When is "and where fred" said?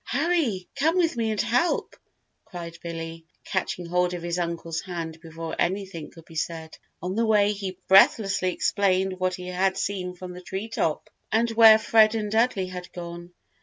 11.31-12.15